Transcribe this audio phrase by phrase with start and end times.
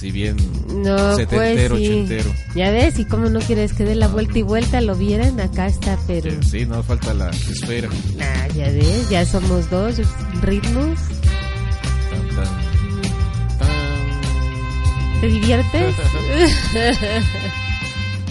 [0.00, 0.34] Así bien
[0.82, 1.90] No, setentero, pues sí.
[1.90, 2.30] ochentero.
[2.54, 5.66] Ya ves, y cómo no quieres que dé la vuelta y vuelta, lo vieran, acá
[5.66, 6.42] está, pero...
[6.42, 7.90] Sí, no falta la esfera.
[8.16, 9.96] Nah, ya ves, ya somos dos
[10.40, 10.98] ritmos.
[12.08, 12.46] Tan, tan,
[13.58, 13.68] tan,
[15.20, 15.94] ¿Te diviertes?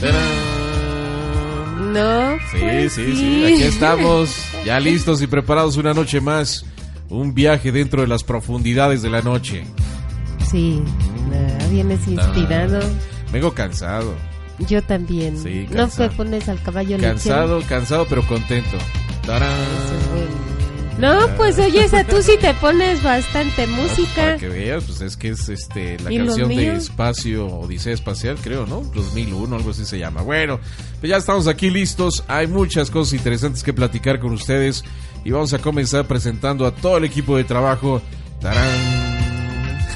[1.94, 2.38] no.
[2.52, 4.36] Sí, pues sí, sí, aquí estamos,
[4.66, 6.66] ya listos y preparados una noche más.
[7.10, 9.66] Un viaje dentro de las profundidades de la noche.
[10.50, 10.82] Sí,
[11.30, 12.80] nah, vienes inspirado.
[13.32, 14.14] Vengo cansado,
[14.68, 15.38] Yo también.
[15.38, 17.14] Sí, no te pones al caballo lechero?
[17.14, 18.78] cansado, cansado pero contento.
[19.26, 19.52] Tarán.
[19.52, 20.50] Eso es bueno.
[20.98, 24.38] No, pues oye, esa tú sí te pones bastante Para música.
[24.38, 26.76] que veas, pues es que es este la ¿Y lo canción de?
[26.76, 28.82] Espacio Odisea Espacial, creo, ¿no?
[28.82, 30.24] 2001, algo así se llama.
[30.24, 30.60] Bueno,
[31.00, 32.26] pues ya estamos aquí listos.
[32.28, 34.84] Hay muchas cosas interesantes que platicar con ustedes
[35.24, 38.02] y vamos a comenzar presentando a todo el equipo de trabajo.
[38.42, 38.68] ¡Tarán!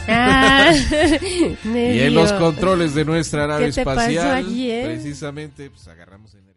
[0.07, 0.32] Ah,
[1.65, 4.85] Y en los controles de nuestra nave ¿Qué te pasó espacial, ayer?
[4.85, 6.53] precisamente, pues agarramos energía.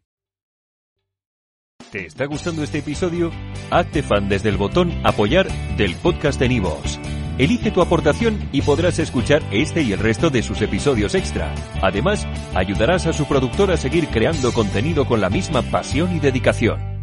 [1.90, 3.30] ¿Te está gustando este episodio?
[3.70, 6.98] Hazte fan desde el botón Apoyar del podcast de Nivos.
[7.38, 11.54] Elige tu aportación y podrás escuchar este y el resto de sus episodios extra.
[11.82, 16.95] Además, ayudarás a su productor a seguir creando contenido con la misma pasión y dedicación.